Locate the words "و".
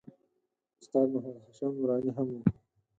2.35-2.39